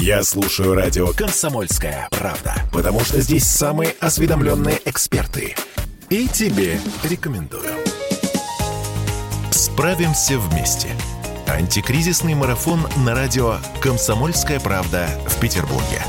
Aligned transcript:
Я 0.00 0.24
слушаю 0.24 0.74
радио 0.74 1.12
«Комсомольская 1.12 2.08
правда», 2.10 2.54
потому 2.72 3.00
что 3.00 3.20
здесь 3.20 3.44
самые 3.44 3.94
осведомленные 4.00 4.80
эксперты. 4.84 5.54
И 6.10 6.26
тебе 6.26 6.80
рекомендую. 7.04 7.70
Справимся 9.52 10.38
вместе. 10.38 10.88
Антикризисный 11.46 12.34
марафон 12.34 12.80
на 13.04 13.14
радио 13.14 13.58
«Комсомольская 13.80 14.58
правда» 14.58 15.08
в 15.28 15.38
Петербурге. 15.38 16.02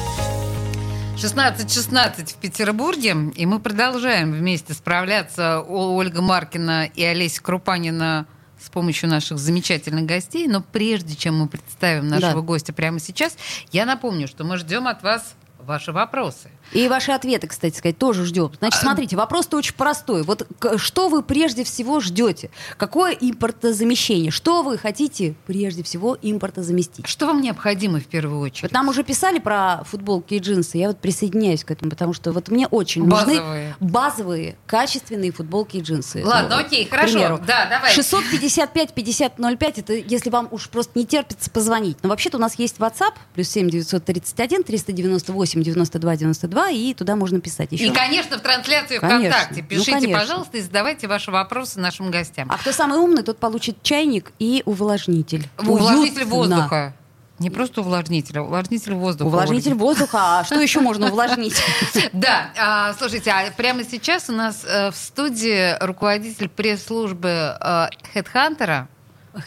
16.16 1.18 2.34
в 2.34 2.36
Петербурге, 2.36 3.16
и 3.36 3.46
мы 3.46 3.60
продолжаем 3.60 4.34
вместе 4.34 4.74
справляться. 4.74 5.62
Ольга 5.62 6.22
Маркина 6.22 6.86
и 6.86 7.04
Олеся 7.04 7.42
Крупанина 7.42 8.26
с 8.66 8.70
помощью 8.70 9.10
наших 9.10 9.38
замечательных 9.38 10.06
гостей. 10.06 10.48
Но 10.48 10.62
прежде 10.62 11.16
чем 11.16 11.38
мы 11.38 11.48
представим 11.48 12.08
нашего 12.08 12.42
да. 12.42 12.42
гостя 12.42 12.74
прямо 12.74 13.00
сейчас, 13.00 13.38
я 13.72 13.86
напомню, 13.86 14.28
что 14.28 14.44
мы 14.44 14.58
ждем 14.58 14.88
от 14.88 15.04
вас 15.04 15.36
ваши 15.66 15.92
вопросы. 15.92 16.50
И 16.72 16.88
ваши 16.88 17.12
ответы, 17.12 17.48
кстати 17.48 17.78
сказать, 17.78 17.98
тоже 17.98 18.26
ждем. 18.26 18.52
Значит, 18.60 18.80
а, 18.80 18.84
смотрите, 18.84 19.16
вопрос-то 19.16 19.58
очень 19.58 19.76
простой. 19.76 20.24
Вот 20.24 20.48
что 20.78 21.10
вы 21.10 21.22
прежде 21.22 21.64
всего 21.64 22.00
ждете? 22.00 22.50
Какое 22.78 23.12
импортозамещение? 23.14 24.32
Что 24.32 24.64
вы 24.64 24.78
хотите 24.78 25.36
прежде 25.46 25.84
всего 25.84 26.18
импортозаместить? 26.22 27.08
Что 27.08 27.28
вам 27.28 27.42
необходимо 27.42 28.00
в 28.00 28.06
первую 28.06 28.40
очередь? 28.40 28.64
Вот 28.64 28.72
нам 28.72 28.88
уже 28.88 29.04
писали 29.04 29.40
про 29.40 29.84
футболки 29.86 30.36
и 30.36 30.40
джинсы. 30.40 30.78
Я 30.78 30.88
вот 30.88 31.00
присоединяюсь 31.00 31.64
к 31.64 31.72
этому, 31.72 31.92
потому 31.92 32.14
что 32.14 32.32
вот 32.32 32.50
мне 32.50 32.68
очень 32.68 33.06
базовые. 33.06 33.40
нужны 33.40 33.76
базовые, 33.80 34.58
качественные 34.66 35.32
футболки 35.32 35.78
и 35.78 35.82
джинсы. 35.82 36.24
Ладно, 36.26 36.48
это, 36.48 36.58
окей, 36.58 36.88
хорошо. 36.88 37.14
Примеру. 37.14 37.40
Да, 37.46 37.68
давай. 37.70 37.96
655-5005, 37.96 39.74
это 39.78 39.94
если 39.94 40.30
вам 40.30 40.48
уж 40.52 40.70
просто 40.70 40.98
не 40.98 41.06
терпится 41.06 41.50
позвонить. 41.50 41.98
Но 42.04 42.10
вообще-то 42.10 42.38
у 42.38 42.42
нас 42.42 42.58
есть 42.60 42.78
WhatsApp, 42.78 43.14
плюс 43.34 43.50
7 43.50 43.70
931 43.70 44.64
398 44.64 45.55
92 45.64 46.16
92 46.16 46.56
2, 46.56 46.70
и 46.70 46.94
туда 46.94 47.16
можно 47.16 47.42
писать 47.42 47.72
еще. 47.72 47.88
И, 47.88 47.92
конечно, 47.92 48.38
в 48.38 48.42
трансляцию 48.42 49.02
конечно. 49.02 49.32
ВКонтакте. 49.32 49.62
Ну, 49.62 49.68
Пишите, 49.68 50.08
ну, 50.08 50.14
пожалуйста, 50.14 50.58
и 50.58 50.62
задавайте 50.62 51.08
ваши 51.08 51.32
вопросы 51.32 51.80
нашим 51.80 52.12
гостям. 52.12 52.50
А 52.50 52.58
кто 52.58 52.72
самый 52.72 52.98
умный, 52.98 53.24
тот 53.24 53.38
получит 53.38 53.84
чайник 53.84 54.32
и 54.40 54.64
увлажнитель. 54.66 55.48
Увлажнитель 55.60 56.24
Уютно. 56.24 56.36
воздуха. 56.36 56.94
Не 57.38 57.50
просто 57.50 57.82
увлажнитель, 57.82 58.40
а 58.40 58.44
увлажнитель 58.44 58.94
воздуха. 58.94 59.28
Увлажнитель 59.28 59.74
воздуха. 59.74 60.40
А 60.40 60.44
что 60.46 60.56
еще 60.56 60.80
можно 60.80 61.08
увлажнить? 61.08 61.62
Да, 62.14 62.52
а, 62.58 62.94
слушайте, 62.94 63.30
а 63.30 63.52
прямо 63.52 63.84
сейчас 63.84 64.30
у 64.30 64.32
нас 64.32 64.64
э, 64.66 64.92
в 64.92 64.96
студии 64.96 65.78
руководитель 65.84 66.48
пресс-службы 66.48 67.58
э, 67.60 67.88
Хедхантера 68.14 68.88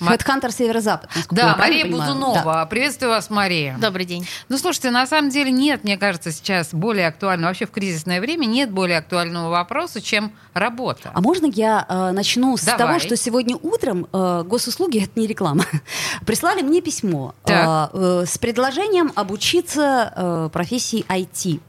Хедхантер 0.01 0.53
Северо-Запад. 0.53 1.11
Да, 1.31 1.57
Мария 1.57 1.87
Бузунова. 1.87 2.43
Да. 2.45 2.67
Приветствую 2.67 3.11
вас, 3.11 3.31
Мария. 3.31 3.77
Добрый 3.79 4.05
день. 4.05 4.27
Ну, 4.49 4.59
слушайте, 4.59 4.91
на 4.91 5.07
самом 5.07 5.31
деле 5.31 5.51
нет, 5.51 5.85
мне 5.85 5.97
кажется, 5.97 6.31
сейчас 6.33 6.73
более 6.73 7.09
актуального, 7.09 7.51
вообще 7.51 7.67
в 7.67 7.71
кризисное 7.71 8.21
время 8.21 8.47
нет 8.47 8.71
более 8.71 8.99
актуального 8.99 9.49
вопроса, 9.51 10.01
чем 10.01 10.33
работа. 10.55 11.11
А 11.15 11.21
можно 11.21 11.47
я 11.47 11.85
э, 11.89 12.11
начну 12.13 12.57
с 12.57 12.65
Давай. 12.65 12.79
того, 12.79 12.99
что 12.99 13.17
сегодня 13.17 13.57
утром 13.57 14.07
э, 14.13 14.43
госуслуги, 14.45 14.99
это 15.05 15.19
не 15.19 15.27
реклама, 15.27 15.65
прислали 16.27 16.63
мне 16.63 16.81
письмо 16.81 17.35
э, 17.47 17.53
э, 17.53 18.25
с 18.27 18.39
предложением 18.39 19.13
обучиться 19.15 20.13
э, 20.15 20.51
профессии 20.53 21.05
IT. 21.09 21.61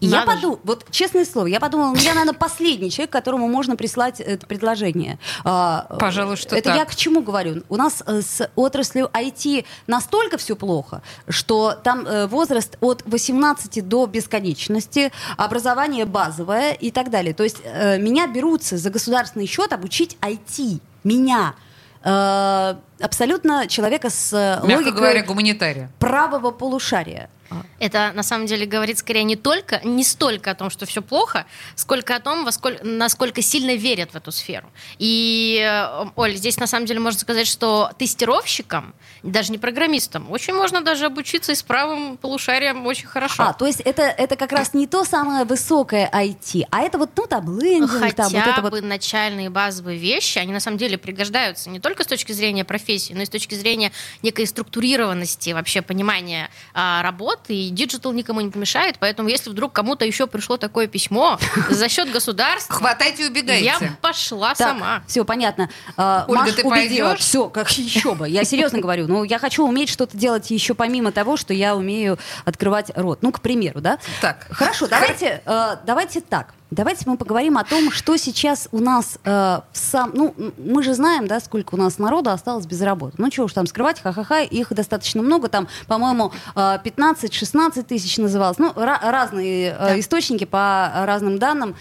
И 0.00 0.06
я 0.06 0.22
подумала, 0.22 0.58
вот 0.64 0.86
честное 0.90 1.24
слово, 1.26 1.46
я 1.46 1.60
подумала, 1.60 1.92
ну 1.92 2.00
я, 2.00 2.14
наверное, 2.14 2.32
последний 2.32 2.90
человек, 2.90 3.10
которому 3.12 3.48
можно 3.48 3.76
прислать 3.76 4.20
это 4.20 4.46
предложение. 4.46 5.18
А, 5.44 5.86
Пожалуй, 6.00 6.36
что 6.36 6.56
Это 6.56 6.70
так. 6.70 6.76
я 6.78 6.84
к 6.86 6.94
чему 6.96 7.22
говорю? 7.22 7.62
У 7.68 7.76
нас 7.76 8.02
э, 8.06 8.22
с 8.22 8.48
отраслью 8.56 9.10
IT 9.12 9.66
настолько 9.86 10.38
все 10.38 10.56
плохо, 10.56 11.02
что 11.28 11.74
там 11.82 12.06
э, 12.06 12.26
возраст 12.26 12.78
от 12.80 13.02
18 13.04 13.86
до 13.86 14.06
бесконечности, 14.06 15.12
образование 15.36 16.06
базовое 16.06 16.72
и 16.72 16.90
так 16.90 17.10
далее. 17.10 17.34
То 17.34 17.44
есть 17.44 17.58
э, 17.62 17.98
меня 17.98 18.26
берутся 18.26 18.78
за 18.78 18.88
государственный 18.90 19.46
счет 19.46 19.72
обучить 19.72 20.16
IT. 20.22 20.80
Меня 21.04 21.54
абсолютно 22.02 23.66
человека 23.68 24.08
с 24.08 24.32
Мягко 24.32 24.72
логикой 24.72 24.92
говоря, 24.92 25.22
гуманитария. 25.22 25.90
правого 25.98 26.50
полушария. 26.50 27.28
Это 27.78 28.12
на 28.14 28.22
самом 28.22 28.46
деле 28.46 28.66
говорит 28.66 28.98
скорее 28.98 29.24
не 29.24 29.36
только, 29.36 29.80
не 29.84 30.04
столько 30.04 30.50
о 30.50 30.54
том, 30.54 30.70
что 30.70 30.86
все 30.86 31.02
плохо, 31.02 31.46
сколько 31.74 32.14
о 32.14 32.20
том, 32.20 32.44
во 32.44 32.52
сколько, 32.52 32.84
насколько 32.84 33.42
сильно 33.42 33.74
верят 33.74 34.12
в 34.12 34.16
эту 34.16 34.32
сферу. 34.32 34.70
И, 34.98 35.60
э, 35.62 36.06
Оль, 36.16 36.36
здесь 36.36 36.58
на 36.58 36.66
самом 36.66 36.86
деле 36.86 37.00
можно 37.00 37.18
сказать, 37.18 37.46
что 37.46 37.90
тестировщикам, 37.98 38.94
даже 39.22 39.50
не 39.52 39.58
программистам, 39.58 40.30
очень 40.30 40.54
можно 40.54 40.82
даже 40.82 41.06
обучиться 41.06 41.52
и 41.52 41.54
с 41.54 41.62
правым 41.62 42.16
полушарием 42.16 42.86
очень 42.86 43.06
хорошо. 43.06 43.42
А, 43.42 43.52
то 43.52 43.66
есть 43.66 43.80
это, 43.80 44.02
это 44.02 44.36
как 44.36 44.52
раз 44.52 44.74
не 44.74 44.86
то 44.86 45.04
самое 45.04 45.44
высокое 45.44 46.08
IT, 46.12 46.66
а 46.70 46.82
это 46.82 46.98
вот, 46.98 47.10
ну, 47.16 47.26
там, 47.26 47.58
лендинг, 47.58 47.90
Хотя 47.90 48.28
там, 48.28 48.32
вот 48.32 48.46
это 48.46 48.62
бы 48.62 48.70
вот... 48.70 48.82
начальные 48.82 49.50
базовые 49.50 49.98
вещи, 49.98 50.38
они 50.38 50.52
на 50.52 50.60
самом 50.60 50.78
деле 50.78 50.98
пригождаются 50.98 51.70
не 51.70 51.80
только 51.80 52.04
с 52.04 52.06
точки 52.06 52.32
зрения 52.32 52.64
профессии, 52.64 53.12
но 53.12 53.22
и 53.22 53.26
с 53.26 53.30
точки 53.30 53.54
зрения 53.54 53.92
некой 54.22 54.46
структурированности, 54.46 55.50
вообще 55.50 55.82
понимания 55.82 56.50
а, 56.74 57.02
работы, 57.02 57.39
и 57.48 57.70
digital 57.70 58.12
никому 58.12 58.40
не 58.40 58.50
помешает, 58.50 58.96
поэтому 58.98 59.28
если 59.28 59.50
вдруг 59.50 59.72
кому-то 59.72 60.04
еще 60.04 60.26
пришло 60.26 60.56
такое 60.56 60.86
письмо 60.86 61.38
за 61.70 61.88
счет 61.88 62.10
государства... 62.10 62.74
Хватайте 62.74 63.24
и 63.24 63.28
убегайте. 63.28 63.64
Я 63.64 63.78
пошла 64.00 64.54
сама. 64.54 65.02
Все, 65.06 65.24
понятно. 65.24 65.70
А, 65.96 66.24
Ольга, 66.28 66.52
ты 66.52 66.62
убедила. 66.64 67.16
Все, 67.16 67.48
как 67.48 67.70
еще 67.70 68.14
бы. 68.14 68.28
Я 68.28 68.44
серьезно 68.44 68.78
говорю. 68.80 69.06
Ну, 69.06 69.24
я 69.24 69.38
хочу 69.38 69.66
уметь 69.66 69.88
что-то 69.88 70.16
делать 70.16 70.50
еще 70.50 70.74
помимо 70.74 71.12
того, 71.12 71.36
что 71.36 71.54
я 71.54 71.76
умею 71.76 72.18
открывать 72.44 72.90
рот. 72.96 73.20
Ну, 73.22 73.32
к 73.32 73.40
примеру, 73.40 73.80
да? 73.80 73.98
Так. 74.20 74.46
Хорошо, 74.50 74.86
давайте, 74.86 75.42
э, 75.44 75.76
давайте 75.84 76.20
так. 76.20 76.54
Давайте 76.70 77.02
мы 77.06 77.16
поговорим 77.16 77.58
о 77.58 77.64
том, 77.64 77.90
что 77.90 78.16
сейчас 78.16 78.68
у 78.70 78.78
нас 78.78 79.18
э, 79.24 79.30
в 79.30 79.62
сам... 79.72 80.12
Ну, 80.14 80.34
мы 80.56 80.82
же 80.82 80.94
знаем, 80.94 81.26
да, 81.26 81.40
сколько 81.40 81.74
у 81.74 81.78
нас 81.78 81.98
народу 81.98 82.30
осталось 82.30 82.66
без 82.66 82.80
работы. 82.82 83.16
Ну, 83.18 83.28
чего 83.28 83.46
уж 83.46 83.52
там 83.52 83.66
скрывать, 83.66 84.00
ха-ха-ха, 84.00 84.40
их 84.40 84.72
достаточно 84.72 85.20
много. 85.20 85.48
Там, 85.48 85.66
по-моему, 85.88 86.32
э, 86.54 86.78
15-16 86.84 87.82
тысяч 87.82 88.18
называлось. 88.18 88.58
Ну, 88.58 88.72
разные 88.76 89.70
э, 89.70 89.78
да. 89.78 90.00
источники 90.00 90.44
по 90.44 90.92
разным 91.06 91.40
данным. 91.40 91.74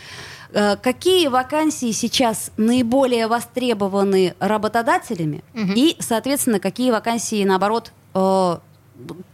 Э, 0.52 0.76
какие 0.76 1.28
вакансии 1.28 1.92
сейчас 1.92 2.52
наиболее 2.58 3.28
востребованы 3.28 4.34
работодателями? 4.40 5.44
Угу. 5.54 5.74
И, 5.76 5.98
соответственно, 6.00 6.60
какие 6.60 6.90
вакансии, 6.90 7.44
наоборот, 7.44 7.92
э, 8.16 8.58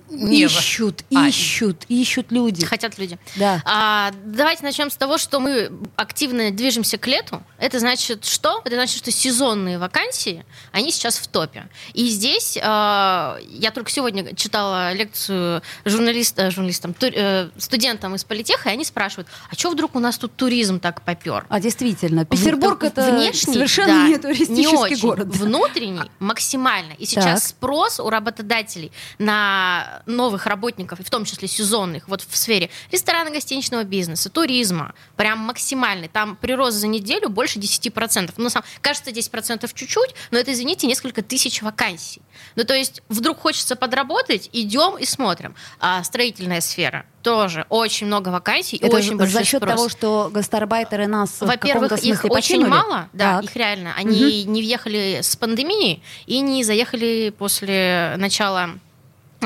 не 0.10 0.44
ищут, 0.44 1.04
а, 1.14 1.28
ищут, 1.28 1.86
ищут 1.88 2.32
люди. 2.32 2.66
Хотят 2.66 2.98
люди. 2.98 3.18
Да. 3.36 3.62
А, 3.66 4.12
давайте 4.26 4.64
начнем 4.64 4.90
с 4.90 4.96
того, 4.96 5.18
что 5.18 5.40
мы 5.40 5.72
активно 5.96 6.52
движемся 6.52 6.98
к 6.98 7.08
лету. 7.08 7.42
Это 7.58 7.80
значит 7.80 8.26
что? 8.26 8.62
Это 8.66 8.76
значит, 8.76 8.98
что 8.98 9.12
сезонные 9.12 9.80
вакансии, 9.80 10.46
они 10.72 10.92
сейчас 10.92 11.18
в 11.18 11.28
топе. 11.28 11.68
И 11.94 12.08
здесь 12.10 12.58
а, 12.62 13.38
я 13.50 13.72
только 13.72 13.90
сегодня 13.90 14.36
читала 14.36 14.94
лекцию 14.94 15.62
журналиста, 15.86 16.52
журналистам, 16.52 16.94
тур, 16.94 17.10
э, 17.14 17.50
студентам 17.58 18.16
из 18.16 18.24
политеха, 18.24 18.70
и 18.70 18.74
они 18.74 18.86
спрашивают, 18.86 19.28
а 19.50 19.56
что 19.56 19.72
вдруг 19.72 19.96
у 19.96 20.00
нас 20.00 20.18
тут 20.18 20.36
туризм 20.36 20.80
так 20.80 21.02
попер? 21.02 21.46
А 21.50 21.60
действительно, 21.60 22.26
Петербург 22.26 22.82
в, 22.82 22.84
это 22.84 23.12
внешний, 23.12 23.54
совершенно 23.54 24.04
да, 24.04 24.08
не 24.08 24.18
туристический 24.18 24.56
не 24.56 24.68
очень. 24.68 25.02
город. 25.02 25.28
Внутренний 25.28 26.02
максимально. 26.20 26.94
И 26.94 27.06
сейчас 27.06 27.42
так. 27.42 27.50
спрос 27.50 28.00
у 28.00 28.10
работодателей 28.10 28.92
на 29.18 29.95
новых 30.06 30.46
работников, 30.46 31.00
в 31.00 31.10
том 31.10 31.26
числе 31.26 31.48
сезонных, 31.48 32.08
вот 32.08 32.22
в 32.22 32.36
сфере 32.36 32.70
ресторана, 32.92 33.32
гостиничного 33.32 33.84
бизнеса, 33.84 34.30
туризма, 34.30 34.94
прям 35.16 35.40
максимальный. 35.40 36.08
Там 36.08 36.36
прирост 36.36 36.78
за 36.78 36.88
неделю 36.88 37.30
больше 37.30 37.60
10%. 37.60 38.34
Ну, 38.38 38.50
сам, 38.50 38.64
кажется, 38.82 39.12
10% 39.12 39.70
чуть-чуть, 39.74 40.16
но 40.32 40.40
это, 40.40 40.52
извините, 40.54 40.88
несколько 40.88 41.22
тысяч 41.22 41.62
вакансий. 41.62 42.22
Ну, 42.56 42.64
то 42.64 42.74
есть 42.74 43.02
вдруг 43.10 43.40
хочется 43.40 43.76
подработать, 43.76 44.50
идем 44.54 44.98
и 44.98 45.06
смотрим. 45.06 45.56
А 45.80 46.04
строительная 46.04 46.62
сфера 46.62 47.06
тоже 47.26 47.66
очень 47.70 48.06
много 48.06 48.30
вакансий 48.30 48.78
это 48.78 48.86
и 48.86 48.90
очень 48.92 49.18
большой 49.18 49.40
за 49.40 49.44
счет 49.44 49.60
спрос. 49.60 49.76
того, 49.76 49.90
что 49.90 50.30
гастарбайтеры 50.32 51.08
нас 51.08 51.42
Во-первых, 51.42 51.94
их 52.04 52.22
потянули? 52.22 52.38
очень 52.38 52.68
мало, 52.68 53.10
да, 53.14 53.38
так. 53.38 53.46
их 53.46 53.56
реально. 53.56 53.94
Они 53.98 54.44
угу. 54.44 54.52
не 54.52 54.62
въехали 54.62 55.22
с 55.24 55.36
пандемии 55.36 56.04
и 56.28 56.40
не 56.40 56.64
заехали 56.64 57.34
после 57.36 58.14
начала 58.18 58.70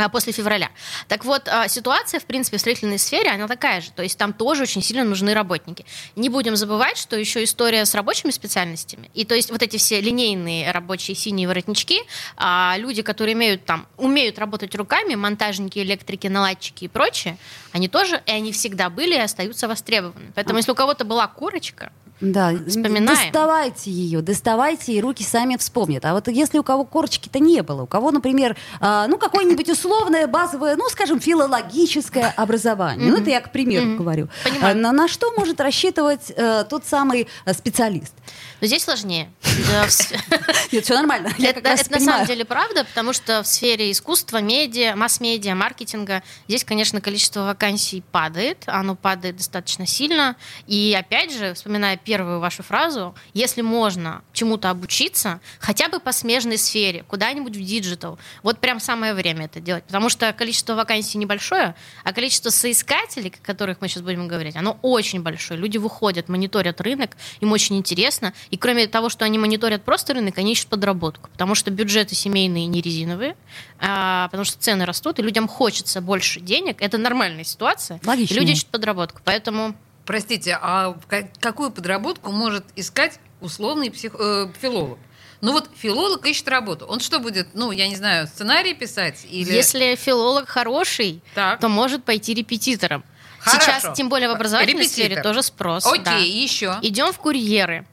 после 0.08 0.32
февраля. 0.32 0.70
Так 1.10 1.26
вот, 1.26 1.50
а, 1.50 1.68
ситуация, 1.68 2.22
в 2.22 2.26
принципе, 2.26 2.58
в 2.58 2.62
строительной 2.62 3.00
сфере, 3.00 3.32
она 3.32 3.48
такая 3.48 3.82
же. 3.82 3.92
То 3.92 4.04
есть 4.04 4.18
там 4.18 4.32
тоже 4.32 4.64
очень 4.64 4.82
сильно 4.82 5.04
нужны 5.04 5.34
работники. 5.34 5.86
Не 6.16 6.30
будем 6.30 6.56
забывать, 6.56 6.98
что 6.98 7.18
еще 7.18 7.44
история 7.44 7.86
с 7.86 7.94
рабочими 7.96 8.32
специальностями. 8.32 9.12
И 9.14 9.26
то 9.26 9.36
есть 9.36 9.52
вот 9.52 9.62
эти 9.62 9.76
все 9.76 10.00
линейные 10.00 10.72
рабочие 10.72 11.16
синие 11.16 11.48
воротнички, 11.48 12.02
а, 12.38 12.76
люди, 12.78 13.02
которые 13.02 13.34
имеют 13.34 13.66
там, 13.66 13.88
умеют 13.98 14.40
работать 14.40 14.74
руками, 14.76 15.16
монтажники, 15.16 15.80
электрики, 15.80 16.28
наладчики 16.28 16.86
и 16.86 16.88
прочее, 16.88 17.38
они 17.72 17.88
тоже, 17.88 18.22
и 18.26 18.32
они 18.32 18.52
всегда 18.52 18.90
были 18.90 19.16
и 19.16 19.20
остаются 19.20 19.68
востребованы. 19.68 20.32
Поэтому 20.36 20.58
если 20.58 20.72
у 20.72 20.76
кого-то 20.76 21.04
была 21.04 21.28
корочка, 21.28 21.92
Да, 22.22 22.54
вспоминаем. 22.68 23.06
доставайте 23.06 23.92
ее, 23.92 24.22
доставайте, 24.22 24.94
и 24.94 25.02
руки 25.02 25.24
сами 25.24 25.56
вспомнят. 25.56 26.04
А 26.06 26.14
вот 26.14 26.28
если 26.28 26.58
у 26.58 26.64
кого 26.64 26.84
корочки-то 26.84 27.40
не 27.40 27.62
было, 27.62 27.84
у 27.84 27.88
кого, 27.88 28.12
например, 28.12 28.58
а, 28.82 29.08
ну, 29.08 29.18
какое-нибудь 29.18 29.70
условное, 29.70 30.28
базовое, 30.28 30.76
ну, 30.76 30.90
скажем, 30.90 31.20
филологическое 31.20 32.34
образование, 32.36 33.10
ну, 33.10 33.18
это 33.18 33.30
я 33.30 33.42
к 33.42 33.52
примеру 33.52 33.98
говорю, 33.98 34.28
Понимаю. 34.44 34.72
А, 34.72 34.76
на, 34.76 34.92
на 34.92 35.08
что 35.08 35.32
может 35.38 35.62
рассчитывать 35.62 36.32
э, 36.36 36.66
тот 36.70 36.86
самый 36.86 37.28
э, 37.46 37.54
специалист? 37.54 38.14
Но 38.62 38.68
здесь 38.68 38.84
сложнее. 38.84 39.32
Нет, 40.72 40.84
все 40.84 40.96
нормально. 40.96 41.30
Это, 41.40 41.62
на 41.90 42.00
самом 42.00 42.26
деле 42.26 42.44
правда, 42.44 42.84
потому 42.84 43.14
что 43.14 43.42
в 43.44 43.48
сфере 43.48 43.92
искусства, 43.92 44.42
медиа, 44.42 44.96
масс-медиа, 44.96 45.56
маркетинга 45.56 46.24
здесь, 46.48 46.66
конечно, 46.66 47.00
количество 47.00 47.42
вакансий 47.46 48.04
падает, 48.12 48.64
оно 48.66 48.96
падает 48.96 49.38
достаточно 49.38 49.86
сильно. 49.86 50.36
И 50.68 50.96
опять 50.98 51.34
же, 51.34 51.54
вспоминая 51.54 51.96
первую 52.10 52.40
вашу 52.40 52.64
фразу, 52.64 53.14
если 53.36 53.62
можно 53.62 54.24
чему-то 54.34 54.72
обучиться, 54.72 55.40
хотя 55.60 55.90
бы 55.90 56.00
по 56.00 56.12
смежной 56.12 56.58
сфере, 56.58 57.04
куда-нибудь 57.08 57.56
в 57.56 57.64
digital, 57.64 58.18
вот 58.42 58.58
прям 58.58 58.80
самое 58.80 59.14
время 59.14 59.46
это 59.46 59.60
делать, 59.60 59.84
потому 59.84 60.10
что 60.10 60.34
количество 60.34 60.74
вакансий 60.74 61.20
небольшое, 61.20 61.76
а 62.04 62.12
количество 62.12 62.50
соискателей, 62.50 63.32
о 63.44 63.46
которых 63.46 63.80
мы 63.80 63.88
сейчас 63.88 64.02
будем 64.02 64.28
говорить, 64.28 64.56
оно 64.56 64.80
очень 64.82 65.22
большое. 65.22 65.60
Люди 65.60 65.78
выходят, 65.78 66.30
мониторят 66.30 66.82
рынок, 66.82 67.12
им 67.42 67.52
очень 67.52 67.78
интересно, 67.78 68.34
и 68.50 68.58
кроме 68.58 68.88
того, 68.88 69.10
что 69.10 69.24
они 69.24 69.38
мониторят 69.38 69.84
просто 69.84 70.16
рынок, 70.16 70.40
они 70.40 70.54
ищут 70.54 70.70
подработку, 70.70 71.30
потому 71.30 71.54
что 71.54 71.70
бюджеты 71.70 72.16
семейные 72.16 72.66
не 72.66 72.82
резиновые, 72.82 73.36
а, 73.80 74.30
потому 74.30 74.46
что 74.46 74.58
цены 74.58 74.86
растут, 74.86 75.20
и 75.20 75.22
людям 75.22 75.48
хочется 75.48 76.02
больше 76.02 76.40
денег. 76.40 76.82
Это 76.82 76.98
нормальная 76.98 77.44
ситуация. 77.44 78.00
Логично. 78.04 78.34
И 78.34 78.40
люди 78.40 78.54
ищут 78.54 78.70
подработку. 78.70 79.22
Поэтому 79.24 79.76
Простите, 80.10 80.58
а 80.60 80.96
ка- 81.08 81.30
какую 81.40 81.70
подработку 81.70 82.32
может 82.32 82.66
искать 82.76 83.20
условный 83.42 83.92
псих- 83.92 84.16
э, 84.20 84.48
филолог? 84.60 84.98
Ну 85.42 85.52
вот 85.52 85.70
филолог 85.78 86.26
ищет 86.26 86.48
работу. 86.48 86.88
Он 86.88 87.00
что 87.00 87.20
будет, 87.20 87.50
ну, 87.54 87.70
я 87.70 87.88
не 87.88 87.96
знаю, 87.96 88.26
сценарий 88.26 88.74
писать 88.74 89.24
или... 89.30 89.54
если 89.54 89.94
филолог 89.94 90.50
хороший, 90.50 91.22
Так. 91.36 91.60
то 91.60 91.70
может 91.70 92.04
пойти 92.06 92.34
репетитором. 92.34 93.04
Хорошо. 93.38 93.62
Сейчас, 93.62 93.96
тем 93.96 94.10
более 94.10 94.30
в 94.30 94.32
образовательной 94.32 94.82
Репетитор. 94.86 95.06
сфере, 95.06 95.22
тоже 95.22 95.44
спрос. 95.44 95.86
Окей, 95.86 96.04
да. 96.04 96.16
еще. 96.18 96.80
Идем 96.82 97.14
в 97.14 97.18
курьеры. 97.20 97.86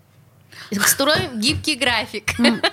Строим 0.86 1.38
гибкий 1.40 1.74
график. 1.76 2.32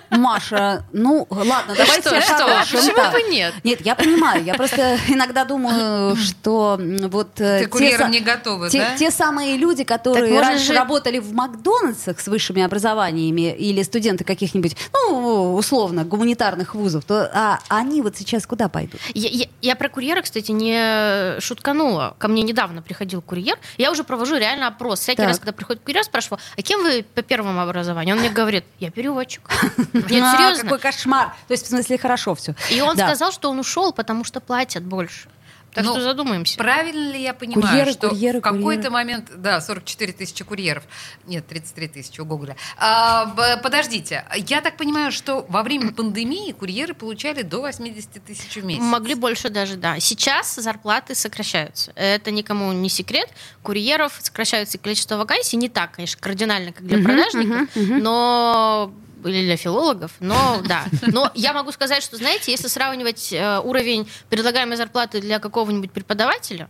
Маша, 0.09 0.85
ну 0.93 1.27
ладно, 1.29 1.73
давайте 1.77 2.09
Что, 2.09 2.21
что? 2.21 2.65
Почему 2.71 2.95
да. 2.95 3.11
бы 3.11 3.21
нет? 3.23 3.53
Нет, 3.63 3.81
я 3.81 3.95
понимаю. 3.95 4.43
Я 4.43 4.53
просто 4.53 4.97
иногда 5.07 5.43
думаю, 5.45 6.15
что 6.15 6.79
вот 6.79 7.39
э, 7.41 7.59
Ты 7.59 7.63
те 7.65 7.67
курьером 7.69 8.07
са- 8.07 8.11
не 8.11 8.19
готова, 8.19 8.69
те, 8.69 8.79
да? 8.79 8.95
те 8.97 9.11
самые 9.11 9.57
люди, 9.57 9.83
которые 9.83 10.33
Так 10.35 10.41
раньше 10.49 10.65
же- 10.67 10.73
работали 10.73 11.19
в 11.19 11.33
Макдональдсах 11.33 12.19
с 12.19 12.27
высшими 12.27 12.61
образованиями 12.61 13.53
или 13.55 13.81
студенты 13.83 14.23
каких-нибудь, 14.23 14.75
ну, 14.93 15.55
условно, 15.55 16.03
гуманитарных 16.03 16.75
вузов, 16.75 17.05
то 17.05 17.29
а, 17.33 17.59
они 17.69 18.01
вот 18.01 18.15
сейчас 18.17 18.45
куда 18.45 18.69
пойдут? 18.69 18.99
Я, 19.13 19.29
я- 19.29 19.47
я 19.61 19.75
про 19.75 19.89
курьера, 19.89 20.21
кстати, 20.21 20.51
не 20.51 21.39
шутканула. 21.41 22.15
Ко 22.19 22.27
мне 22.27 22.43
недавно 22.43 22.81
приходил 22.81 23.21
курьер. 23.21 23.57
Я 23.77 23.91
уже 23.91 24.03
провожу 24.03 24.35
реально 24.37 24.67
опрос. 24.67 24.99
Всякий 24.99 25.17
Так. 25.17 25.27
раз, 25.27 25.39
когда 25.39 25.51
приходит 25.53 25.81
курьер, 25.83 26.03
спрашиваю, 26.03 26.39
а 26.57 26.61
кем 26.61 26.81
вы 26.83 27.03
по 27.15 27.21
первому 27.23 27.59
образованию? 27.59 27.72
Он 28.13 28.19
мне 28.19 28.29
говорит, 28.29 28.65
я 28.79 28.91
переводчик. 28.91 29.41
Нет, 29.93 30.23
А, 30.23 30.35
серьезно. 30.37 30.63
Какой 30.63 30.79
кошмар. 30.79 31.35
То 31.47 31.53
есть, 31.53 31.65
в 31.65 31.69
смысле, 31.69 31.97
хорошо 31.97 32.35
все. 32.35 32.55
И 32.71 32.81
он 32.81 32.95
сказал, 32.95 33.31
что 33.31 33.49
он 33.49 33.59
ушел, 33.59 33.91
потому 33.93 34.23
что 34.23 34.39
платят 34.39 34.83
больше. 34.83 35.27
Так 35.73 35.85
Ну, 35.85 35.91
что 35.93 36.01
задумаемся. 36.01 36.57
Правильно 36.57 37.11
ли 37.11 37.21
я 37.21 37.33
понимаю, 37.33 37.67
Курьеры, 37.67 37.91
что 37.91 38.09
курьеры, 38.09 38.39
в 38.39 38.41
какой-то 38.43 38.91
момент, 38.91 39.31
да, 39.37 39.59
44 39.59 40.13
тысячи 40.13 40.43
курьеров, 40.43 40.83
нет, 41.25 41.47
33 41.47 41.87
тысячи 41.87 42.21
у 42.21 42.25
Гугля. 42.25 42.55
А, 42.77 43.25
подождите, 43.57 44.25
я 44.47 44.61
так 44.61 44.77
понимаю, 44.77 45.11
что 45.11 45.45
во 45.49 45.63
время 45.63 45.91
пандемии 45.91 46.51
курьеры 46.51 46.93
получали 46.93 47.41
до 47.41 47.61
80 47.61 48.23
тысяч 48.23 48.55
в 48.55 48.63
месяц. 48.65 48.83
Могли 48.83 49.15
больше 49.15 49.49
даже, 49.49 49.75
да. 49.75 49.99
Сейчас 49.99 50.55
зарплаты 50.55 51.15
сокращаются. 51.15 51.91
Это 51.95 52.29
никому 52.31 52.71
не 52.71 52.89
секрет. 52.89 53.29
Курьеров 53.63 54.13
сокращается 54.19 54.77
количество 54.77 55.17
вакансий. 55.17 55.57
Не 55.57 55.69
так, 55.69 55.93
конечно, 55.93 56.19
кардинально, 56.21 56.71
как 56.71 56.85
для 56.85 56.97
Мгм, 56.97 57.05
продажников, 57.05 57.75
мгм, 57.75 57.83
мгм. 57.93 58.03
но 58.03 58.93
или 59.27 59.43
для 59.43 59.57
филологов, 59.57 60.11
но 60.19 60.61
да. 60.67 60.85
Но 61.07 61.31
я 61.35 61.53
могу 61.53 61.71
сказать, 61.71 62.03
что, 62.03 62.17
знаете, 62.17 62.51
если 62.51 62.67
сравнивать 62.67 63.31
э, 63.33 63.59
уровень 63.59 64.07
предлагаемой 64.29 64.77
зарплаты 64.77 65.21
для 65.21 65.39
какого-нибудь 65.39 65.91
преподавателя 65.91 66.69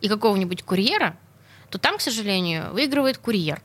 и 0.00 0.08
какого-нибудь 0.08 0.62
курьера, 0.62 1.16
то 1.70 1.78
там, 1.78 1.98
к 1.98 2.00
сожалению, 2.00 2.72
выигрывает 2.72 3.18
курьер. 3.18 3.62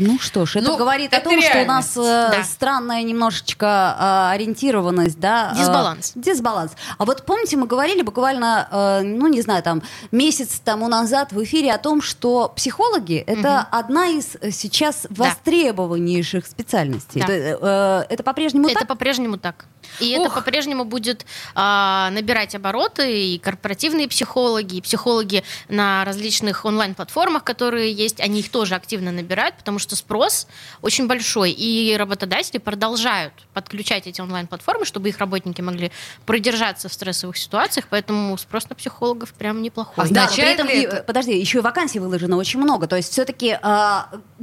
Ну 0.00 0.18
что 0.18 0.46
ж, 0.46 0.56
это 0.56 0.68
Ну, 0.68 0.76
говорит 0.76 1.12
о 1.12 1.16
это 1.16 1.30
том, 1.30 1.40
что 1.40 1.50
у 1.50 1.54
реальность, 1.54 1.96
нас 1.96 1.96
э, 1.96 2.30
да. 2.36 2.44
странная 2.44 3.02
немножечко 3.02 3.96
э, 3.98 4.34
ориентированность, 4.34 5.18
да? 5.18 5.52
э, 5.54 5.58
Дисбаланс. 5.58 6.12
дисбаланс. 6.14 6.72
А 6.98 7.04
вот 7.04 7.24
помните, 7.26 7.56
мы 7.56 7.66
говорили 7.66 8.02
буквально, 8.02 8.68
э, 8.70 9.00
ну 9.02 9.26
не 9.28 9.42
знаю, 9.42 9.62
там 9.62 9.82
месяц 10.10 10.60
тому 10.64 10.88
назад 10.88 11.32
в 11.32 11.42
эфире 11.44 11.72
о 11.72 11.78
том, 11.78 12.02
что 12.02 12.52
психологи 12.54 13.16
это 13.26 13.60
одна 13.70 14.06
из 14.08 14.36
э, 14.40 14.50
сейчас 14.50 15.06
востребованнейших 15.10 16.46
специальностей. 16.46 17.20
Да. 17.26 17.32
Это, 17.32 18.06
э, 18.08 18.14
это 18.14 18.22
по-прежнему 18.22 18.68
Это 18.68 18.80
так? 18.80 18.88
по-прежнему 18.88 19.38
так. 19.38 19.66
И 20.00 20.16
Ух. 20.16 20.26
это 20.26 20.34
по-прежнему 20.34 20.84
будет 20.84 21.24
а, 21.54 22.10
набирать 22.10 22.54
обороты, 22.54 23.34
и 23.34 23.38
корпоративные 23.38 24.06
психологи, 24.08 24.76
и 24.76 24.80
психологи 24.80 25.44
на 25.68 26.04
различных 26.04 26.64
онлайн-платформах, 26.64 27.42
которые 27.42 27.92
есть, 27.92 28.20
они 28.20 28.40
их 28.40 28.50
тоже 28.50 28.74
активно 28.74 29.12
набирают, 29.12 29.56
потому 29.56 29.78
что 29.78 29.87
спрос 29.96 30.46
очень 30.82 31.06
большой, 31.06 31.50
и 31.52 31.96
работодатели 31.96 32.58
продолжают 32.58 33.32
подключать 33.54 34.06
эти 34.06 34.20
онлайн-платформы, 34.20 34.84
чтобы 34.84 35.08
их 35.08 35.18
работники 35.18 35.60
могли 35.60 35.90
продержаться 36.26 36.88
в 36.88 36.92
стрессовых 36.92 37.36
ситуациях, 37.36 37.86
поэтому 37.90 38.36
спрос 38.38 38.68
на 38.68 38.74
психологов 38.76 39.32
прям 39.34 39.62
неплохой. 39.62 40.04
А 40.04 40.08
Да, 40.08 40.26
но 40.26 40.32
при 40.34 40.44
этом, 40.44 40.66
ли 40.68 40.82
и, 40.82 40.84
это- 40.84 40.96
э, 40.96 41.02
подожди, 41.02 41.38
еще 41.38 41.58
и 41.58 41.60
вакансий 41.60 41.98
выложено 41.98 42.36
очень 42.36 42.60
много. 42.60 42.86
То 42.86 42.96
есть 42.96 43.12
все-таки, 43.12 43.58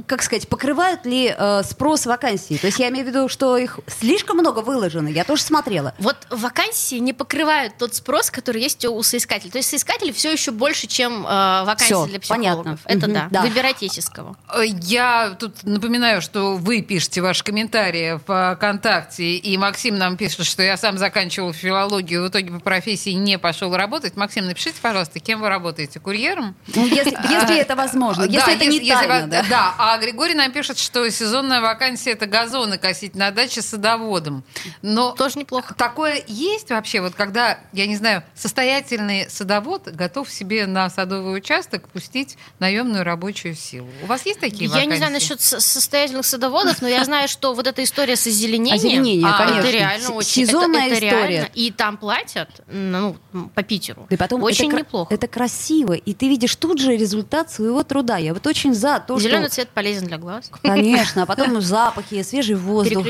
как 0.06 0.22
сказать, 0.22 0.48
покрывают 0.48 1.04
ли 1.06 1.34
э, 1.36 1.62
спрос 1.64 2.06
вакансий? 2.06 2.58
То 2.58 2.66
есть 2.66 2.78
я 2.78 2.88
имею 2.88 3.04
в 3.04 3.08
виду, 3.08 3.28
что 3.28 3.56
их 3.56 3.80
слишком 3.86 4.36
много 4.38 4.60
выложено. 4.60 5.08
Я 5.08 5.24
тоже 5.24 5.42
смотрела. 5.42 5.94
Вот 5.98 6.16
вакансии 6.30 6.96
не 6.96 7.12
покрывают 7.12 7.78
тот 7.78 7.94
спрос, 7.94 8.30
который 8.30 8.62
есть 8.62 8.84
у 8.84 9.02
соискателей. 9.02 9.50
То 9.50 9.58
есть 9.58 9.70
соискателей 9.70 10.12
все 10.12 10.32
еще 10.32 10.50
больше, 10.50 10.86
чем 10.86 11.26
э, 11.26 11.64
вакансий 11.64 11.84
Всё, 11.94 12.06
для 12.06 12.20
психологов. 12.20 12.64
понятно. 12.64 12.78
Это 12.84 13.06
Мгм, 13.06 13.14
да. 13.14 13.28
да. 13.30 13.42
Выбирайте 13.42 13.86
из 13.86 14.08
кого. 14.08 14.36
Э, 14.52 14.64
Я 14.66 15.35
тут 15.38 15.62
напоминаю, 15.64 16.20
что 16.22 16.56
вы 16.56 16.82
пишете 16.82 17.20
ваши 17.20 17.44
комментарии 17.44 18.20
в 18.26 18.54
ВКонтакте, 18.56 19.36
и 19.36 19.56
Максим 19.56 19.96
нам 19.96 20.16
пишет, 20.16 20.46
что 20.46 20.62
я 20.62 20.76
сам 20.76 20.98
заканчивал 20.98 21.52
филологию, 21.52 22.24
в 22.24 22.28
итоге 22.28 22.50
по 22.52 22.60
профессии 22.60 23.10
не 23.10 23.38
пошел 23.38 23.74
работать. 23.76 24.16
Максим, 24.16 24.46
напишите, 24.46 24.76
пожалуйста, 24.80 25.20
кем 25.20 25.40
вы 25.40 25.48
работаете? 25.48 26.00
Курьером? 26.00 26.56
Ну, 26.74 26.86
если, 26.86 27.16
если 27.30 27.58
это 27.58 27.76
возможно, 27.76 28.24
если 28.24 28.38
Да, 28.38 28.52
это 28.52 28.66
не 28.66 28.78
если- 28.78 29.06
тайна, 29.06 29.26
да. 29.26 29.44
да. 29.48 29.74
А 29.78 29.98
Григорий 29.98 30.34
нам 30.34 30.50
пишет, 30.52 30.78
что 30.78 31.08
сезонная 31.10 31.60
вакансия 31.60 32.12
это 32.12 32.26
газоны 32.26 32.78
косить 32.78 33.14
на 33.14 33.30
даче 33.30 33.62
садоводом. 33.62 34.44
Но 34.82 35.12
Тоже 35.12 35.38
неплохо. 35.38 35.74
такое 35.74 36.22
есть 36.26 36.70
вообще, 36.70 37.00
вот 37.00 37.14
когда, 37.14 37.58
я 37.72 37.86
не 37.86 37.96
знаю, 37.96 38.22
состоятельный 38.34 39.28
садовод 39.30 39.88
готов 39.88 40.30
себе 40.30 40.66
на 40.66 40.88
садовый 40.90 41.36
участок 41.36 41.88
пустить 41.88 42.36
наемную 42.58 43.04
рабочую 43.04 43.54
силу. 43.54 43.88
У 44.02 44.06
вас 44.06 44.24
есть 44.26 44.40
такие 44.40 44.64
Я 44.64 44.70
вакансии? 44.70 44.90
не 44.90 44.96
знаю 44.96 45.12
насчет 45.26 45.40
со- 45.40 45.60
состоятельных 45.60 46.24
садоводов, 46.26 46.80
но 46.82 46.88
я 46.88 47.04
знаю, 47.04 47.28
что 47.28 47.54
вот 47.54 47.66
эта 47.66 47.82
история 47.82 48.16
с 48.16 48.26
озеленением, 48.26 48.74
Озеленение, 48.76 49.26
а, 49.28 49.38
конечно. 49.38 49.58
это 49.60 49.70
реально 49.70 50.10
очень 50.10 50.42
это- 50.42 50.52
сезонная 50.52 50.86
это 50.86 50.94
история. 50.94 51.28
реально. 51.28 51.48
И 51.54 51.70
там 51.70 51.96
платят, 51.96 52.48
ну, 52.68 53.16
по 53.54 53.62
Питеру. 53.62 54.06
Да 54.08 54.14
и 54.14 54.18
потом 54.18 54.42
очень 54.42 54.68
это, 54.68 54.78
неплохо. 54.78 55.12
Это 55.14 55.26
красиво, 55.28 55.92
и 55.94 56.14
ты 56.14 56.28
видишь 56.28 56.54
тут 56.56 56.80
же 56.80 56.96
результат 56.96 57.50
своего 57.50 57.82
труда. 57.82 58.16
Я 58.18 58.34
вот 58.34 58.46
очень 58.46 58.74
за 58.74 59.00
то, 59.00 59.18
Зеленый 59.18 59.46
что... 59.46 59.54
цвет 59.56 59.68
полезен 59.70 60.06
для 60.06 60.18
глаз. 60.18 60.50
Конечно, 60.62 61.22
а 61.22 61.26
потом 61.26 61.60
запахи, 61.60 62.22
свежий 62.22 62.54
воздух, 62.56 63.04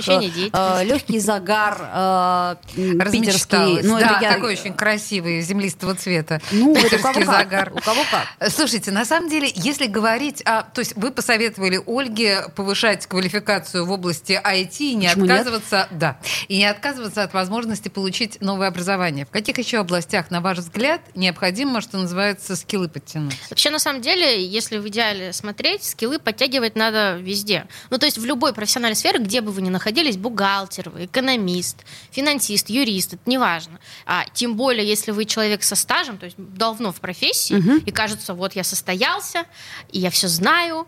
легкий 0.84 1.18
загар 1.18 1.78
э, 1.92 2.56
питерский. 3.10 3.82
Ну, 3.82 3.96
это 3.98 4.08
да, 4.08 4.18
я- 4.20 4.32
такой 4.34 4.52
очень 4.54 4.74
красивый, 4.74 5.40
землистого 5.42 5.94
цвета. 5.94 6.40
Ну, 6.52 6.74
это 6.74 6.96
у 6.96 6.98
кого 7.00 7.14
Питерский 7.14 7.24
как. 7.24 7.36
загар. 7.42 7.72
У 7.74 7.78
кого 7.80 8.00
как. 8.10 8.26
Э, 8.38 8.50
Слушайте, 8.50 8.90
на 8.90 9.04
самом 9.04 9.28
деле, 9.28 9.50
если 9.54 9.86
говорить 9.86 10.42
о... 10.44 10.62
То 10.62 10.80
есть 10.80 10.94
вы 10.96 11.10
посоветовали 11.10 11.76
Ольге 11.98 12.46
повышать 12.54 13.06
квалификацию 13.06 13.84
в 13.86 13.90
области 13.90 14.32
IT 14.44 14.76
и 14.80 14.94
не 14.94 15.06
Почему 15.08 15.24
нет? 15.26 15.32
отказываться... 15.40 15.88
Да. 15.90 16.18
И 16.48 16.56
не 16.58 16.64
отказываться 16.66 17.22
от 17.22 17.32
возможности 17.34 17.88
получить 17.88 18.40
новое 18.40 18.68
образование. 18.68 19.24
В 19.26 19.30
каких 19.30 19.58
еще 19.58 19.78
областях, 19.78 20.30
на 20.30 20.40
ваш 20.40 20.58
взгляд, 20.58 21.00
необходимо, 21.14 21.80
что 21.80 21.98
называется, 21.98 22.56
скиллы 22.56 22.88
подтянуть? 22.88 23.36
Вообще, 23.50 23.70
на 23.70 23.78
самом 23.78 24.00
деле, 24.02 24.44
если 24.46 24.78
в 24.78 24.88
идеале 24.88 25.32
смотреть, 25.32 25.84
скиллы 25.84 26.18
подтягивать 26.18 26.76
надо 26.76 27.16
везде. 27.16 27.66
Ну, 27.90 27.98
то 27.98 28.06
есть 28.06 28.18
в 28.18 28.24
любой 28.24 28.52
профессиональной 28.52 28.96
сфере, 28.96 29.18
где 29.18 29.40
бы 29.40 29.50
вы 29.52 29.62
ни 29.62 29.70
находились, 29.70 30.16
бухгалтер, 30.16 30.90
вы, 30.90 31.04
экономист, 31.06 31.84
финансист, 32.10 32.68
юрист, 32.70 33.14
это 33.14 33.22
неважно. 33.26 33.78
А, 34.06 34.24
тем 34.34 34.56
более, 34.56 34.86
если 34.86 35.10
вы 35.10 35.24
человек 35.24 35.62
со 35.62 35.74
стажем, 35.76 36.18
то 36.18 36.24
есть 36.26 36.36
давно 36.38 36.92
в 36.92 37.00
профессии, 37.00 37.54
Мгм. 37.54 37.78
и 37.78 37.90
кажется, 37.90 38.34
вот 38.34 38.54
я 38.54 38.64
состоялся, 38.64 39.44
и 39.90 39.98
я 39.98 40.10
все 40.10 40.28
знаю, 40.28 40.86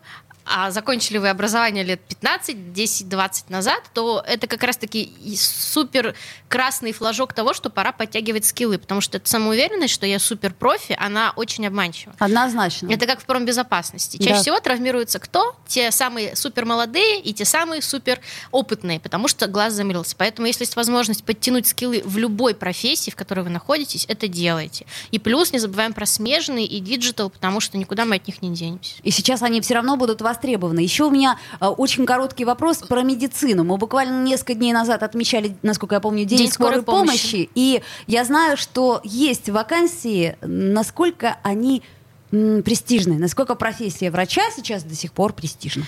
а 0.51 0.71
закончили 0.71 1.19
вы 1.19 1.29
образование 1.29 1.85
лет 1.85 2.01
15, 2.01 2.73
10, 2.73 3.09
20 3.09 3.51
назад, 3.51 3.83
то 3.93 4.23
это 4.27 4.47
как 4.47 4.63
раз-таки 4.63 5.13
супер 5.37 6.15
красный 6.49 6.93
флажок 6.93 7.33
того, 7.33 7.55
что 7.55 7.71
пора 7.71 7.93
подтягивать 7.93 8.45
скиллы, 8.45 8.79
потому 8.79 9.01
что 9.01 9.19
эта 9.19 9.29
самоуверенность, 9.29 9.93
что 9.93 10.07
я 10.07 10.19
супер 10.19 10.55
профи, 10.55 10.97
она 10.99 11.33
очень 11.37 11.67
обманчива. 11.67 12.15
Однозначно. 12.19 12.91
Это 12.91 13.07
как 13.07 13.21
в 13.21 13.25
промбезопасности. 13.25 14.17
Чаще 14.17 14.35
да. 14.35 14.41
всего 14.41 14.61
травмируются 14.61 15.19
кто? 15.19 15.57
Те 15.67 15.91
самые 15.91 16.37
супер 16.37 16.65
молодые 16.65 17.21
и 17.21 17.33
те 17.33 17.45
самые 17.45 17.83
супер 17.83 18.21
опытные, 18.51 19.01
потому 19.01 19.29
что 19.29 19.47
глаз 19.47 19.75
замылился. 19.75 20.15
Поэтому, 20.17 20.47
если 20.47 20.65
есть 20.65 20.77
возможность 20.77 21.25
подтянуть 21.25 21.67
скиллы 21.67 22.03
в 22.05 22.17
любой 22.19 22.55
профессии, 22.55 23.11
в 23.11 23.17
которой 23.17 23.41
вы 23.41 23.51
находитесь, 23.51 24.07
это 24.09 24.29
делайте. 24.29 24.87
И 25.11 25.19
плюс 25.19 25.53
не 25.53 25.59
забываем 25.59 25.93
про 25.93 26.07
смежные 26.07 26.67
и 26.67 26.81
digital, 26.81 27.31
потому 27.31 27.61
что 27.61 27.77
никуда 27.77 28.05
мы 28.05 28.17
от 28.17 28.27
них 28.27 28.43
не 28.43 28.55
денемся. 28.55 28.97
И 29.03 29.11
сейчас 29.11 29.43
они 29.43 29.61
все 29.61 29.75
равно 29.75 29.97
будут 29.97 30.21
востребованы. 30.39 30.81
Еще 30.81 31.05
у 31.05 31.11
меня 31.11 31.39
э, 31.61 31.67
очень 31.67 32.07
короткий 32.07 32.45
вопрос 32.45 32.79
про 32.79 33.03
медицину. 33.03 33.65
Мы 33.65 33.77
буквально 33.77 34.23
несколько 34.23 34.55
дней 34.55 34.73
назад 34.73 35.03
отмечали, 35.03 35.57
насколько 35.63 35.97
я 35.97 36.01
помню, 36.01 36.25
День, 36.25 36.39
День 36.39 36.53
скорой, 36.53 36.81
скорой 36.81 36.85
помощи. 36.85 37.31
помощи. 37.33 37.51
И 37.55 37.83
я 38.07 38.25
знаю, 38.25 38.57
что 38.57 39.01
есть 39.05 39.49
вакансии, 39.49 40.37
насколько 40.43 41.39
они 41.43 41.83
престижны, 42.31 43.19
насколько 43.19 43.55
профессия 43.55 44.11
врача 44.11 44.43
сейчас 44.55 44.83
до 44.83 44.95
сих 44.95 45.13
пор 45.13 45.33
престижна. 45.33 45.85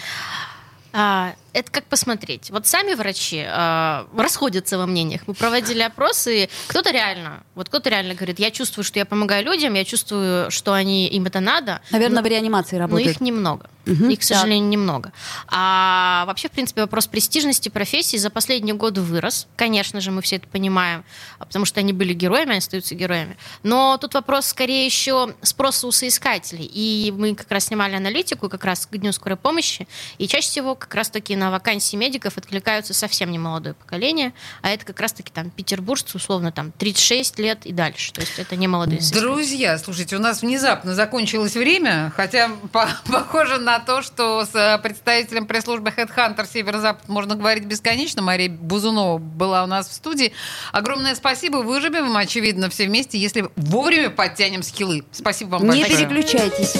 А, 0.93 1.35
это 1.53 1.71
как 1.71 1.85
посмотреть. 1.85 2.51
Вот 2.51 2.67
сами 2.67 2.95
врачи 2.95 3.45
э, 3.47 4.05
расходятся 4.17 4.79
во 4.79 4.87
мнениях. 4.87 5.23
Мы 5.27 5.35
проводили 5.35 5.83
опросы, 5.83 6.49
кто-то 6.69 6.91
реально, 6.91 7.43
вот 7.55 7.69
кто-то 7.69 7.91
реально 7.91 8.15
говорит, 8.15 8.39
я 8.39 8.51
чувствую, 8.51 8.85
что 8.85 8.99
я 8.99 9.05
помогаю 9.05 9.45
людям, 9.45 9.75
я 9.75 9.85
чувствую, 9.85 10.51
что 10.51 10.73
они, 10.73 11.09
им 11.09 11.27
это 11.27 11.41
надо. 11.41 11.81
Наверное, 11.91 12.23
но, 12.23 12.29
в 12.29 12.31
реанимации 12.31 12.77
работают. 12.77 13.07
Но 13.07 13.11
их 13.11 13.21
немного. 13.21 13.71
Угу, 13.87 14.11
их, 14.11 14.21
к 14.21 14.23
сожалению, 14.23 14.69
да. 14.69 14.73
немного. 14.73 15.13
А 15.49 16.25
вообще, 16.27 16.49
в 16.49 16.53
принципе, 16.53 16.83
вопрос 16.83 17.07
престижности 17.07 17.69
профессии 17.71 18.19
за 18.19 18.31
последние 18.31 18.75
годы 18.75 19.01
вырос. 19.01 19.47
Конечно 19.57 20.01
же, 20.01 20.11
мы 20.11 20.23
все 20.23 20.37
это 20.37 20.47
понимаем, 20.49 21.05
потому 21.39 21.65
что 21.65 21.81
они 21.81 21.93
были 21.93 22.13
героями, 22.13 22.51
они 22.51 22.59
остаются 22.59 22.95
героями. 22.95 23.37
Но 23.63 23.97
тут 23.99 24.15
вопрос 24.15 24.47
скорее 24.47 24.85
еще 24.85 25.35
спроса 25.43 25.87
у 25.87 25.93
соискателей. 25.93 26.71
И 26.73 27.13
мы 27.17 27.35
как 27.35 27.51
раз 27.51 27.67
снимали 27.67 27.97
аналитику 27.97 28.49
как 28.49 28.65
раз 28.65 28.87
к 28.87 28.97
Дню 28.97 29.13
скорой 29.13 29.37
помощи, 29.37 29.89
и 30.19 30.29
чаще 30.29 30.49
всего 30.49 30.75
как 30.75 30.95
раз-таки 30.95 31.35
на 31.41 31.51
вакансии 31.51 31.97
медиков 31.97 32.37
откликаются 32.37 32.93
совсем 32.93 33.33
не 33.33 33.39
молодое 33.39 33.75
поколение, 33.75 34.35
а 34.61 34.69
это 34.69 34.85
как 34.85 35.01
раз-таки 35.01 35.33
там 35.33 35.51
петербуржцы, 35.51 36.17
условно, 36.17 36.53
там 36.53 36.71
36 36.73 37.39
лет 37.39 37.65
и 37.65 37.73
дальше. 37.73 38.13
То 38.13 38.21
есть 38.21 38.39
это 38.39 38.57
не 38.57 38.69
молодые 38.69 39.01
Друзья, 39.13 39.79
слушайте, 39.79 40.17
у 40.17 40.19
нас 40.19 40.43
внезапно 40.43 40.95
закончилось 40.95 41.55
время, 41.57 42.13
хотя 42.15 42.51
по 42.73 42.89
похоже 43.11 43.59
на 43.59 43.81
то, 43.81 44.03
что 44.03 44.45
с 44.45 44.55
э, 44.55 44.79
представителем 44.79 45.47
пресс-службы 45.47 45.91
Headhunter 45.97 46.47
Северо-Запад 46.47 47.09
можно 47.09 47.35
говорить 47.35 47.65
бесконечно. 47.65 48.21
Мария 48.21 48.51
Бузунова 48.51 49.17
была 49.19 49.65
у 49.65 49.67
нас 49.67 49.89
в 49.89 49.95
студии. 49.95 50.33
Огромное 50.73 51.15
спасибо. 51.15 51.59
Выживем, 51.59 52.15
очевидно, 52.17 52.69
все 52.69 52.87
вместе, 52.87 53.19
если 53.19 53.49
вовремя 53.57 54.11
подтянем 54.11 54.63
скиллы. 54.63 55.05
Спасибо 55.11 55.53
вам 55.53 55.63
Не 55.63 55.83
большое. 55.83 55.89
Не 55.89 55.97
переключайтесь. 55.97 56.75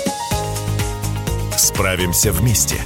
Справимся 1.57 2.31
вместе. 2.33 2.77